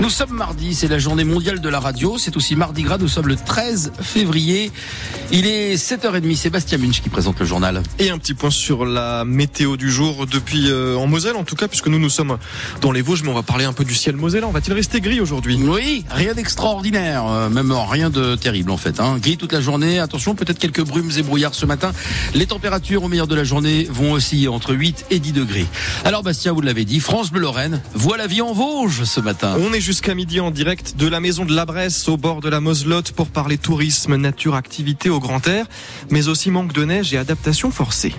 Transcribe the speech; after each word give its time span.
Nous 0.00 0.10
sommes 0.10 0.32
mardi, 0.32 0.76
c'est 0.76 0.86
la 0.86 1.00
journée 1.00 1.24
mondiale 1.24 1.60
de 1.60 1.68
la 1.68 1.80
radio, 1.80 2.18
c'est 2.18 2.36
aussi 2.36 2.54
mardi 2.54 2.82
gras, 2.82 2.98
nous 2.98 3.08
sommes 3.08 3.26
le 3.26 3.34
13 3.34 3.92
février. 4.00 4.70
Il 5.32 5.44
est 5.44 5.74
7h30, 5.74 6.36
Sébastien 6.36 6.78
Munch 6.78 7.02
qui 7.02 7.08
présente 7.08 7.40
le 7.40 7.44
journal. 7.44 7.82
Et 7.98 8.10
un 8.10 8.16
petit 8.16 8.34
point 8.34 8.50
sur 8.50 8.86
la 8.86 9.24
météo 9.24 9.76
du 9.76 9.90
jour 9.90 10.26
depuis 10.26 10.70
euh, 10.70 10.96
en 10.96 11.08
Moselle 11.08 11.34
en 11.34 11.42
tout 11.42 11.56
cas, 11.56 11.66
puisque 11.66 11.88
nous 11.88 11.98
nous 11.98 12.10
sommes 12.10 12.38
dans 12.80 12.92
les 12.92 13.02
Vosges, 13.02 13.24
mais 13.24 13.30
on 13.30 13.34
va 13.34 13.42
parler 13.42 13.64
un 13.64 13.72
peu 13.72 13.84
du 13.84 13.94
ciel 13.94 14.14
mosellan. 14.14 14.52
Va-t-il 14.52 14.72
rester 14.72 15.00
gris 15.00 15.20
aujourd'hui? 15.20 15.58
Oui, 15.60 16.04
rien 16.10 16.32
d'extraordinaire, 16.32 17.26
euh, 17.26 17.48
même 17.50 17.72
rien 17.72 18.08
de 18.08 18.36
terrible 18.36 18.70
en 18.70 18.76
fait. 18.76 19.00
Hein. 19.00 19.18
Gris 19.20 19.36
toute 19.36 19.52
la 19.52 19.60
journée, 19.60 19.98
attention, 19.98 20.36
peut-être 20.36 20.60
quelques 20.60 20.84
brumes 20.84 21.10
et 21.18 21.22
brouillards 21.22 21.56
ce 21.56 21.66
matin. 21.66 21.90
Les 22.34 22.46
températures 22.46 23.02
au 23.02 23.08
meilleur 23.08 23.26
de 23.26 23.34
la 23.34 23.44
journée 23.44 23.88
vont 23.90 24.12
aussi 24.12 24.46
entre 24.46 24.74
8 24.74 25.06
et 25.10 25.18
10 25.18 25.32
degrés. 25.32 25.66
Alors 26.04 26.22
Bastien, 26.22 26.52
vous 26.52 26.60
l'avez 26.60 26.84
dit, 26.84 27.00
France 27.00 27.32
Bleu 27.32 27.40
Lorraine, 27.40 27.82
voit 27.94 28.16
la 28.16 28.28
vie 28.28 28.42
en 28.42 28.52
Vosges 28.52 29.02
ce 29.02 29.20
matin. 29.20 29.56
On 29.58 29.72
est 29.74 29.87
jusqu'à 29.88 30.14
midi 30.14 30.38
en 30.38 30.50
direct 30.50 30.96
de 30.98 31.08
la 31.08 31.18
maison 31.18 31.46
de 31.46 31.54
la 31.54 31.64
Bresse 31.64 32.10
au 32.10 32.18
bord 32.18 32.42
de 32.42 32.50
la 32.50 32.60
Moselotte 32.60 33.12
pour 33.12 33.28
parler 33.28 33.56
tourisme, 33.56 34.16
nature, 34.16 34.54
activité 34.54 35.08
au 35.08 35.18
grand 35.18 35.46
air, 35.46 35.64
mais 36.10 36.28
aussi 36.28 36.50
manque 36.50 36.74
de 36.74 36.84
neige 36.84 37.14
et 37.14 37.16
adaptation 37.16 37.70
forcée 37.70 38.12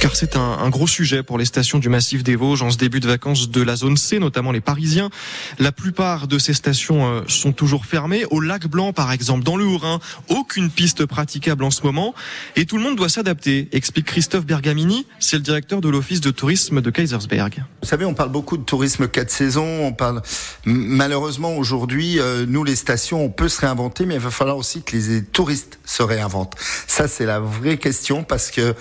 car 0.00 0.16
c'est 0.16 0.34
un, 0.34 0.40
un, 0.40 0.70
gros 0.70 0.86
sujet 0.86 1.22
pour 1.22 1.36
les 1.36 1.44
stations 1.44 1.78
du 1.78 1.90
massif 1.90 2.22
des 2.22 2.34
Vosges 2.34 2.62
en 2.62 2.70
ce 2.70 2.78
début 2.78 3.00
de 3.00 3.06
vacances 3.06 3.50
de 3.50 3.60
la 3.60 3.76
zone 3.76 3.98
C, 3.98 4.18
notamment 4.18 4.50
les 4.50 4.62
Parisiens. 4.62 5.10
La 5.58 5.72
plupart 5.72 6.26
de 6.26 6.38
ces 6.38 6.54
stations 6.54 7.06
euh, 7.06 7.20
sont 7.28 7.52
toujours 7.52 7.84
fermées. 7.84 8.24
Au 8.30 8.40
lac 8.40 8.66
Blanc, 8.66 8.94
par 8.94 9.12
exemple, 9.12 9.44
dans 9.44 9.56
le 9.56 9.66
Haut-Rhin, 9.66 10.00
aucune 10.28 10.70
piste 10.70 11.04
praticable 11.04 11.64
en 11.64 11.70
ce 11.70 11.82
moment. 11.82 12.14
Et 12.56 12.64
tout 12.64 12.78
le 12.78 12.82
monde 12.82 12.96
doit 12.96 13.10
s'adapter, 13.10 13.68
explique 13.72 14.06
Christophe 14.06 14.46
Bergamini, 14.46 15.06
c'est 15.18 15.36
le 15.36 15.42
directeur 15.42 15.82
de 15.82 15.90
l'office 15.90 16.22
de 16.22 16.30
tourisme 16.30 16.80
de 16.80 16.90
Kaisersberg. 16.90 17.62
Vous 17.82 17.88
savez, 17.88 18.06
on 18.06 18.14
parle 18.14 18.30
beaucoup 18.30 18.56
de 18.56 18.64
tourisme 18.64 19.06
quatre 19.06 19.30
saisons. 19.30 19.84
On 19.84 19.92
parle 19.92 20.22
malheureusement 20.64 21.56
aujourd'hui, 21.56 22.18
euh, 22.20 22.46
nous 22.48 22.64
les 22.64 22.76
stations, 22.76 23.22
on 23.22 23.28
peut 23.28 23.50
se 23.50 23.60
réinventer, 23.60 24.06
mais 24.06 24.14
il 24.14 24.20
va 24.20 24.30
falloir 24.30 24.56
aussi 24.56 24.82
que 24.82 24.96
les 24.96 25.24
touristes 25.24 25.78
se 25.84 26.02
réinventent. 26.02 26.54
Ça, 26.86 27.06
c'est 27.06 27.26
la 27.26 27.38
vraie 27.38 27.76
question 27.76 28.24
parce 28.24 28.50
que 28.50 28.74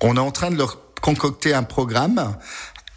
on 0.00 0.16
est 0.16 0.20
en 0.20 0.30
train 0.30 0.50
de 0.50 0.56
leur 0.56 0.65
concocter 1.06 1.54
un 1.54 1.62
programme. 1.62 2.34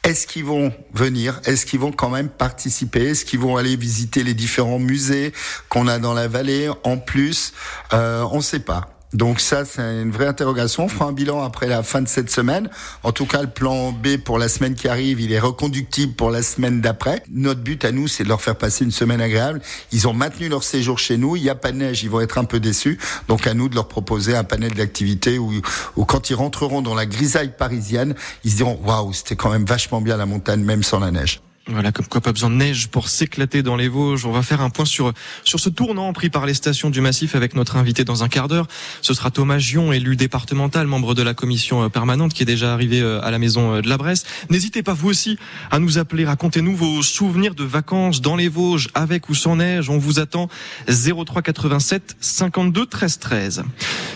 Est-ce 0.03 0.25
qu'ils 0.25 0.45
vont 0.45 0.73
venir? 0.93 1.39
Est-ce 1.45 1.67
qu'ils 1.67 1.79
vont 1.79 1.91
quand 1.91 2.09
même 2.09 2.27
participer? 2.27 3.09
Est-ce 3.09 3.23
qu'ils 3.23 3.39
vont 3.39 3.55
aller 3.55 3.75
visiter 3.75 4.23
les 4.23 4.33
différents 4.33 4.79
musées 4.79 5.31
qu'on 5.69 5.87
a 5.87 5.99
dans 5.99 6.15
la 6.15 6.27
vallée? 6.27 6.71
En 6.83 6.97
plus, 6.97 7.53
euh, 7.93 8.23
on 8.31 8.37
ne 8.37 8.41
sait 8.41 8.61
pas. 8.61 8.98
Donc 9.13 9.39
ça, 9.39 9.65
c'est 9.65 9.81
une 9.81 10.11
vraie 10.11 10.27
interrogation. 10.27 10.85
On 10.85 10.87
fera 10.87 11.05
un 11.05 11.11
bilan 11.11 11.41
après 11.41 11.67
la 11.67 11.81
fin 11.81 12.01
de 12.01 12.07
cette 12.07 12.29
semaine. 12.29 12.69
En 13.03 13.11
tout 13.11 13.25
cas, 13.25 13.41
le 13.41 13.49
plan 13.49 13.91
B 13.91 14.17
pour 14.17 14.37
la 14.37 14.47
semaine 14.47 14.75
qui 14.75 14.87
arrive, 14.87 15.19
il 15.19 15.31
est 15.31 15.39
reconductible 15.39 16.13
pour 16.13 16.29
la 16.29 16.43
semaine 16.43 16.79
d'après. 16.79 17.23
Notre 17.31 17.61
but 17.61 17.83
à 17.85 17.91
nous, 17.91 18.07
c'est 18.07 18.23
de 18.23 18.29
leur 18.29 18.41
faire 18.41 18.55
passer 18.55 18.85
une 18.85 18.91
semaine 18.91 19.19
agréable. 19.19 19.61
Ils 19.91 20.07
ont 20.07 20.13
maintenu 20.13 20.47
leur 20.47 20.63
séjour 20.63 20.99
chez 20.99 21.17
nous. 21.17 21.35
Il 21.35 21.41
n'y 21.41 21.49
a 21.49 21.55
pas 21.55 21.71
de 21.71 21.77
neige, 21.77 22.03
ils 22.03 22.09
vont 22.09 22.21
être 22.21 22.37
un 22.37 22.45
peu 22.45 22.59
déçus. 22.59 22.99
Donc 23.27 23.47
à 23.47 23.55
nous 23.55 23.67
de 23.67 23.75
leur 23.75 23.87
proposer 23.87 24.35
un 24.35 24.43
panel 24.43 24.73
d'activités 24.73 25.39
où, 25.39 25.53
où 25.95 26.05
quand 26.05 26.29
ils 26.29 26.35
rentreront 26.35 26.83
dans 26.83 26.95
la 26.95 27.07
grisaille 27.07 27.53
parisienne, 27.57 28.13
ils 28.43 28.51
se 28.51 28.57
diront 28.57 28.79
waouh, 28.83 29.11
c'était 29.13 29.35
quand 29.35 29.49
même 29.49 29.65
vachement 29.65 30.01
bien 30.01 30.17
la 30.17 30.27
montagne, 30.27 30.63
même 30.63 30.83
sans 30.83 30.99
la 30.99 31.09
neige. 31.09 31.41
Voilà, 31.71 31.91
comme 31.91 32.07
quoi 32.07 32.19
pas 32.19 32.31
besoin 32.31 32.49
de 32.49 32.55
neige 32.55 32.87
pour 32.87 33.09
s'éclater 33.09 33.61
dans 33.61 33.75
les 33.75 33.87
Vosges. 33.87 34.25
On 34.25 34.31
va 34.31 34.41
faire 34.41 34.61
un 34.61 34.71
point 34.71 34.85
sur 34.85 35.13
sur 35.43 35.59
ce 35.59 35.69
tournant 35.69 36.11
pris 36.13 36.31
par 36.31 36.47
les 36.47 36.55
stations 36.55 36.89
du 36.89 36.99
massif 36.99 37.35
avec 37.35 37.53
notre 37.53 37.75
invité 37.77 38.03
dans 38.03 38.23
un 38.23 38.27
quart 38.27 38.47
d'heure. 38.47 38.67
Ce 39.03 39.13
sera 39.13 39.29
Thomas 39.29 39.59
Gion, 39.59 39.93
élu 39.93 40.15
départemental, 40.15 40.87
membre 40.87 41.13
de 41.13 41.21
la 41.21 41.35
commission 41.35 41.83
euh, 41.83 41.89
permanente, 41.89 42.33
qui 42.33 42.41
est 42.41 42.47
déjà 42.47 42.73
arrivé 42.73 43.01
euh, 43.01 43.21
à 43.21 43.29
la 43.29 43.37
maison 43.37 43.75
euh, 43.75 43.81
de 43.81 43.89
la 43.89 43.97
Bresse. 43.97 44.25
N'hésitez 44.49 44.81
pas 44.81 44.93
vous 44.93 45.09
aussi 45.09 45.37
à 45.69 45.77
nous 45.77 45.99
appeler, 45.99 46.25
racontez-nous 46.25 46.75
vos 46.75 47.03
souvenirs 47.03 47.53
de 47.53 47.63
vacances 47.63 48.19
dans 48.21 48.35
les 48.35 48.49
Vosges, 48.49 48.87
avec 48.95 49.29
ou 49.29 49.35
sans 49.35 49.57
neige. 49.57 49.91
On 49.91 49.99
vous 49.99 50.19
attend 50.19 50.49
03 50.87 51.43
87 51.43 52.17
52 52.19 52.87
13 52.87 53.19
13. 53.19 53.63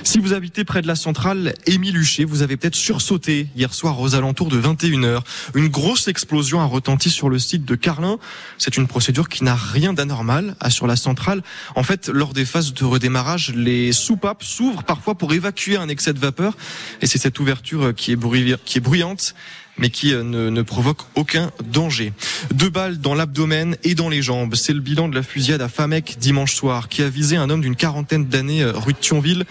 Si 0.01 0.17
vous 0.17 0.33
habitez 0.33 0.63
près 0.63 0.81
de 0.81 0.87
la 0.87 0.95
centrale 0.95 1.53
Émile 1.67 1.97
Huchet, 1.97 2.23
vous 2.23 2.41
avez 2.41 2.57
peut-être 2.57 2.75
sursauté 2.75 3.47
hier 3.55 3.75
soir 3.75 3.99
aux 4.01 4.15
alentours 4.15 4.49
de 4.49 4.59
21h. 4.59 5.21
Une 5.53 5.67
grosse 5.67 6.07
explosion 6.07 6.59
a 6.59 6.65
retenti 6.65 7.11
sur 7.11 7.29
le 7.29 7.39
site 7.43 7.65
de 7.65 7.75
Carlin. 7.75 8.17
C'est 8.57 8.77
une 8.77 8.87
procédure 8.87 9.29
qui 9.29 9.43
n'a 9.43 9.55
rien 9.55 9.93
d'anormal, 9.93 10.55
assure 10.59 10.87
la 10.87 10.95
centrale. 10.95 11.43
En 11.75 11.83
fait, 11.83 12.09
lors 12.09 12.33
des 12.33 12.45
phases 12.45 12.73
de 12.73 12.85
redémarrage, 12.85 13.53
les 13.53 13.91
soupapes 13.91 14.43
s'ouvrent 14.43 14.83
parfois 14.83 15.15
pour 15.15 15.33
évacuer 15.33 15.77
un 15.77 15.89
excès 15.89 16.13
de 16.13 16.19
vapeur. 16.19 16.57
Et 17.01 17.07
c'est 17.07 17.19
cette 17.19 17.39
ouverture 17.39 17.93
qui 17.93 18.13
est, 18.13 18.63
qui 18.63 18.77
est 18.77 18.81
bruyante 18.81 19.35
mais 19.77 19.89
qui 19.89 20.13
euh, 20.13 20.23
ne, 20.23 20.49
ne, 20.49 20.61
provoque 20.61 20.99
aucun 21.15 21.51
danger. 21.65 22.13
Deux 22.53 22.69
balles 22.69 22.99
dans 22.99 23.15
l'abdomen 23.15 23.75
et 23.83 23.95
dans 23.95 24.09
les 24.09 24.21
jambes. 24.21 24.55
C'est 24.55 24.73
le 24.73 24.79
bilan 24.79 25.07
de 25.07 25.15
la 25.15 25.23
fusillade 25.23 25.61
à 25.61 25.69
Famec 25.69 26.17
dimanche 26.19 26.55
soir 26.55 26.89
qui 26.89 27.01
a 27.01 27.09
visé 27.09 27.37
un 27.37 27.49
homme 27.49 27.61
d'une 27.61 27.75
quarantaine 27.75 28.25
d'années 28.25 28.63
euh, 28.63 28.73
rue 28.73 28.93
de 28.93 28.97
Thionville. 28.97 29.45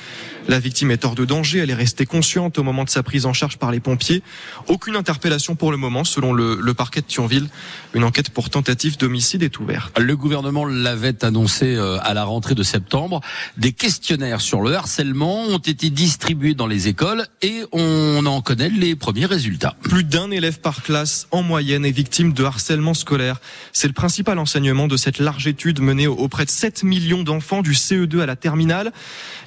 La 0.48 0.58
victime 0.58 0.90
est 0.90 1.04
hors 1.04 1.14
de 1.14 1.24
danger. 1.24 1.58
Elle 1.58 1.70
est 1.70 1.74
restée 1.74 2.06
consciente 2.06 2.58
au 2.58 2.62
moment 2.62 2.84
de 2.84 2.90
sa 2.90 3.02
prise 3.02 3.26
en 3.26 3.32
charge 3.32 3.58
par 3.58 3.70
les 3.70 3.80
pompiers. 3.80 4.22
Aucune 4.68 4.96
interpellation 4.96 5.54
pour 5.54 5.70
le 5.70 5.76
moment 5.76 6.04
selon 6.04 6.32
le, 6.32 6.58
le 6.60 6.74
parquet 6.74 7.00
de 7.00 7.06
Thionville. 7.06 7.48
Une 7.94 8.04
enquête 8.04 8.30
pour 8.30 8.50
tentative 8.50 8.98
d'homicide 8.98 9.42
est 9.42 9.58
ouverte. 9.58 9.98
Le 9.98 10.16
gouvernement 10.16 10.64
l'avait 10.64 11.24
annoncé 11.24 11.74
euh, 11.76 11.98
à 12.02 12.14
la 12.14 12.24
rentrée 12.24 12.54
de 12.54 12.62
septembre. 12.62 13.20
Des 13.56 13.72
questionnaires 13.72 14.40
sur 14.40 14.62
le 14.62 14.74
harcèlement 14.74 15.42
ont 15.42 15.58
été 15.58 15.90
distribués 15.90 16.54
dans 16.54 16.66
les 16.66 16.88
écoles 16.88 17.26
et 17.42 17.62
on 17.72 18.24
en 18.26 18.40
connaît 18.40 18.70
les 18.70 18.96
premiers 18.96 19.26
résultats. 19.26 19.76
Plus 19.82 20.04
d'un 20.12 20.30
élève 20.30 20.60
par 20.60 20.82
classe 20.82 21.26
en 21.30 21.42
moyenne 21.42 21.86
est 21.86 21.90
victime 21.90 22.34
de 22.34 22.44
harcèlement 22.44 22.92
scolaire. 22.92 23.40
C'est 23.72 23.86
le 23.86 23.94
principal 23.94 24.38
enseignement 24.38 24.86
de 24.86 24.98
cette 24.98 25.18
large 25.18 25.46
étude 25.46 25.80
menée 25.80 26.06
auprès 26.06 26.44
de 26.44 26.50
7 26.50 26.82
millions 26.82 27.22
d'enfants 27.22 27.62
du 27.62 27.72
CE2 27.72 28.20
à 28.20 28.26
la 28.26 28.36
terminale. 28.36 28.92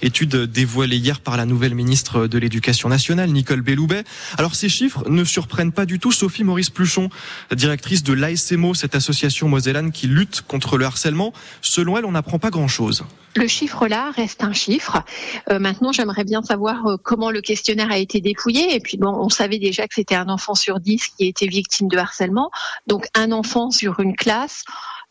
Étude 0.01 0.35
dévoilée 0.35 0.97
hier 0.97 1.19
par 1.19 1.37
la 1.37 1.45
nouvelle 1.45 1.75
ministre 1.75 2.25
de 2.25 2.37
l'Éducation 2.39 2.89
nationale, 2.89 3.29
Nicole 3.29 3.61
Belloubet. 3.61 4.05
Alors 4.39 4.55
ces 4.55 4.67
chiffres 4.67 5.07
ne 5.07 5.23
surprennent 5.23 5.71
pas 5.71 5.85
du 5.85 5.99
tout 5.99 6.11
Sophie 6.11 6.43
Maurice 6.43 6.71
Pluchon, 6.71 7.11
directrice 7.51 8.01
de 8.01 8.13
l'ASMO, 8.13 8.73
cette 8.73 8.95
association 8.95 9.47
mosellane 9.47 9.91
qui 9.91 10.07
lutte 10.07 10.41
contre 10.47 10.79
le 10.79 10.85
harcèlement. 10.85 11.31
Selon 11.61 11.95
elle, 11.99 12.05
on 12.05 12.13
n'apprend 12.13 12.39
pas 12.39 12.49
grand-chose. 12.49 13.05
Le 13.35 13.47
chiffre 13.47 13.87
là 13.87 14.11
reste 14.11 14.45
un 14.45 14.53
chiffre. 14.53 15.03
Euh, 15.51 15.59
maintenant, 15.59 15.91
j'aimerais 15.91 16.23
bien 16.23 16.41
savoir 16.41 16.87
euh, 16.87 16.95
comment 17.01 17.31
le 17.31 17.41
questionnaire 17.41 17.91
a 17.91 17.97
été 17.97 18.21
dépouillé. 18.21 18.73
Et 18.73 18.79
puis 18.79 18.97
bon, 18.97 19.09
on 19.09 19.27
savait 19.27 19.59
déjà 19.59 19.87
que 19.89 19.95
c'était 19.95 20.15
un 20.15 20.29
enfant 20.29 20.55
sur 20.55 20.79
dix 20.79 21.09
qui 21.09 21.27
était 21.27 21.47
victime 21.47 21.89
de 21.89 21.97
harcèlement. 21.97 22.49
Donc 22.87 23.07
un 23.13 23.33
enfant 23.33 23.71
sur 23.71 23.99
une 23.99 24.15
classe, 24.15 24.63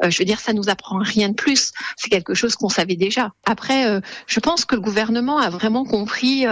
euh, 0.02 0.08
je 0.08 0.18
veux 0.18 0.24
dire, 0.24 0.40
ça 0.40 0.54
nous 0.54 0.70
apprend 0.70 0.98
rien 0.98 1.28
de 1.28 1.34
plus. 1.34 1.72
C'est 1.96 2.08
quelque 2.08 2.32
chose 2.32 2.54
qu'on 2.56 2.70
savait 2.70 2.96
déjà. 2.96 3.32
Après, 3.44 4.00
je 4.26 4.40
pense 4.40 4.64
que 4.64 4.74
le 4.74 4.80
gouvernement 4.80 5.38
a 5.38 5.50
vraiment 5.50 5.84
compris 5.84 6.46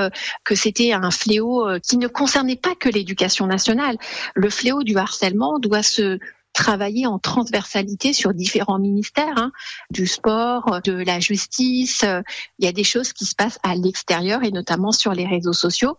que 0.45 0.55
c'était 0.55 0.93
un 0.93 1.11
fléau 1.11 1.67
qui 1.83 1.97
ne 1.97 2.07
concernait 2.07 2.57
pas 2.57 2.75
que 2.75 2.89
l'éducation 2.89 3.47
nationale. 3.47 3.97
Le 4.35 4.51
fléau 4.51 4.83
du 4.83 4.97
harcèlement 4.97 5.59
doit 5.59 5.83
se 5.83 6.19
travailler 6.53 7.07
en 7.07 7.19
transversalité 7.19 8.13
sur 8.13 8.35
différents 8.35 8.79
ministères, 8.79 9.37
hein, 9.37 9.53
du 9.91 10.07
sport, 10.07 10.81
de 10.85 10.93
la 10.93 11.21
justice. 11.21 12.05
Il 12.59 12.65
y 12.65 12.69
a 12.69 12.73
des 12.73 12.85
choses 12.85 13.13
qui 13.13 13.25
se 13.25 13.35
passent 13.35 13.59
à 13.63 13.75
l'extérieur 13.75 14.45
et 14.45 14.51
notamment 14.51 14.93
sur 14.93 15.13
les 15.13 15.27
réseaux 15.27 15.53
sociaux. 15.53 15.97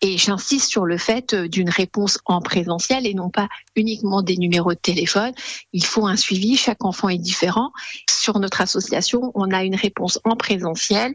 Et 0.00 0.18
j'insiste 0.18 0.70
sur 0.70 0.84
le 0.84 0.98
fait 0.98 1.34
d'une 1.34 1.70
réponse 1.70 2.18
en 2.24 2.40
présentiel 2.40 3.06
et 3.06 3.14
non 3.14 3.30
pas 3.30 3.48
uniquement 3.74 4.22
des 4.22 4.36
numéros 4.36 4.74
de 4.74 4.78
téléphone. 4.78 5.32
Il 5.72 5.84
faut 5.84 6.06
un 6.06 6.16
suivi, 6.16 6.56
chaque 6.56 6.84
enfant 6.84 7.08
est 7.08 7.18
différent. 7.18 7.72
Sur 8.08 8.38
notre 8.38 8.60
association, 8.60 9.32
on 9.34 9.50
a 9.50 9.64
une 9.64 9.74
réponse 9.74 10.20
en 10.24 10.36
présentiel 10.36 11.14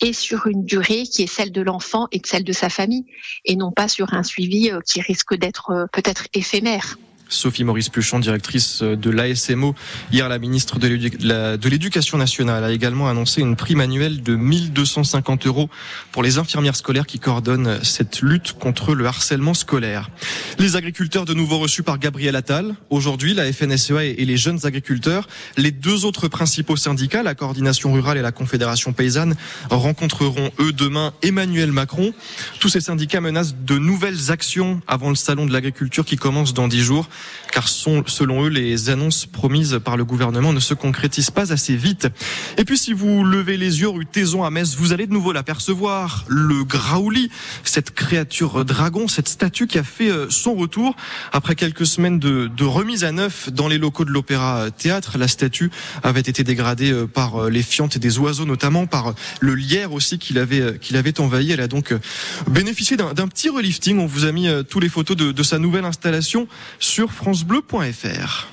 et 0.00 0.12
sur 0.12 0.46
une 0.46 0.64
durée 0.64 1.04
qui 1.04 1.22
est 1.22 1.26
celle 1.26 1.52
de 1.52 1.62
l'enfant 1.62 2.08
et 2.12 2.20
celle 2.24 2.44
de 2.44 2.52
sa 2.52 2.68
famille 2.68 3.04
et 3.44 3.56
non 3.56 3.70
pas 3.70 3.88
sur 3.88 4.14
un 4.14 4.22
suivi 4.22 4.70
qui 4.86 5.00
risque 5.00 5.34
d'être 5.34 5.86
peut-être 5.92 6.26
éphémère. 6.34 6.96
Sophie 7.32 7.64
Maurice 7.64 7.88
Pluchon, 7.88 8.18
directrice 8.18 8.82
de 8.82 9.10
l'ASMO. 9.10 9.74
Hier, 10.12 10.28
la 10.28 10.38
ministre 10.38 10.78
de 10.78 11.68
l'Éducation 11.68 12.18
nationale 12.18 12.62
a 12.62 12.70
également 12.70 13.08
annoncé 13.08 13.40
une 13.40 13.56
prime 13.56 13.80
annuelle 13.80 14.22
de 14.22 14.36
1250 14.36 15.46
euros 15.46 15.70
pour 16.12 16.22
les 16.22 16.38
infirmières 16.38 16.76
scolaires 16.76 17.06
qui 17.06 17.18
coordonnent 17.18 17.82
cette 17.82 18.20
lutte 18.20 18.52
contre 18.52 18.94
le 18.94 19.06
harcèlement 19.06 19.54
scolaire. 19.54 20.10
Les 20.58 20.76
agriculteurs 20.76 21.24
de 21.24 21.34
nouveau 21.34 21.58
reçus 21.58 21.82
par 21.82 21.98
Gabriel 21.98 22.36
Attal. 22.36 22.74
Aujourd'hui, 22.90 23.34
la 23.34 23.50
FNSEA 23.50 24.04
et 24.04 24.24
les 24.24 24.36
jeunes 24.36 24.64
agriculteurs, 24.64 25.26
les 25.56 25.70
deux 25.70 26.04
autres 26.04 26.28
principaux 26.28 26.76
syndicats, 26.76 27.22
la 27.22 27.34
coordination 27.34 27.92
rurale 27.92 28.18
et 28.18 28.22
la 28.22 28.32
confédération 28.32 28.92
paysanne, 28.92 29.34
rencontreront 29.70 30.50
eux 30.60 30.72
demain 30.72 31.14
Emmanuel 31.22 31.72
Macron. 31.72 32.12
Tous 32.60 32.68
ces 32.68 32.80
syndicats 32.80 33.20
menacent 33.20 33.54
de 33.64 33.78
nouvelles 33.78 34.30
actions 34.30 34.80
avant 34.86 35.08
le 35.08 35.14
salon 35.14 35.46
de 35.46 35.52
l'agriculture 35.52 36.04
qui 36.04 36.16
commence 36.16 36.54
dans 36.54 36.68
dix 36.68 36.82
jours. 36.82 37.08
Car 37.52 37.68
selon 37.68 38.44
eux, 38.44 38.48
les 38.48 38.90
annonces 38.90 39.26
promises 39.26 39.78
par 39.84 39.96
le 39.96 40.04
gouvernement 40.04 40.52
ne 40.52 40.58
se 40.58 40.74
concrétisent 40.74 41.30
pas 41.30 41.52
assez 41.52 41.76
vite. 41.76 42.08
Et 42.56 42.64
puis 42.64 42.78
si 42.78 42.92
vous 42.92 43.24
levez 43.24 43.56
les 43.56 43.80
yeux 43.80 43.90
rue 43.90 44.06
Taison 44.06 44.42
à 44.42 44.50
Metz, 44.50 44.74
vous 44.76 44.92
allez 44.92 45.06
de 45.06 45.12
nouveau 45.12 45.32
l'apercevoir, 45.32 46.24
le 46.28 46.64
Graouli, 46.64 47.30
cette 47.62 47.92
créature 47.92 48.64
dragon, 48.64 49.06
cette 49.06 49.28
statue 49.28 49.66
qui 49.66 49.78
a 49.78 49.84
fait 49.84 50.10
euh, 50.10 50.30
son 50.30 50.54
retour 50.54 50.96
après 51.30 51.54
quelques 51.54 51.86
semaines 51.86 52.18
de, 52.18 52.64
remise 52.64 53.04
à 53.04 53.12
neuf 53.12 53.50
dans 53.50 53.68
les 53.68 53.76
locaux 53.76 54.06
de 54.06 54.10
l'Opéra 54.10 54.70
Théâtre. 54.70 55.18
La 55.18 55.28
statue 55.28 55.70
avait 56.02 56.20
été 56.20 56.44
dégradée 56.44 56.90
euh, 56.90 57.06
par 57.06 57.50
les 57.50 57.62
fientes 57.62 57.98
des 57.98 58.18
oiseaux, 58.18 58.46
notamment 58.46 58.86
par 58.86 59.14
le 59.40 59.54
lierre 59.54 59.92
aussi 59.92 60.18
qu'il 60.18 60.38
avait, 60.38 60.78
qu'il 60.78 60.96
avait 60.96 61.20
envahi. 61.20 61.52
Elle 61.52 61.60
a 61.60 61.68
donc 61.68 61.94
bénéficié 62.48 62.96
d'un 62.96 63.28
petit 63.28 63.50
relifting. 63.50 63.98
On 63.98 64.06
vous 64.06 64.24
a 64.24 64.32
mis 64.32 64.48
tous 64.70 64.80
les 64.80 64.88
photos 64.88 65.16
de, 65.16 65.32
de 65.32 65.42
sa 65.42 65.58
nouvelle 65.58 65.84
installation 65.84 66.48
sur 67.02 67.12
francebleu.fr. 67.12 68.46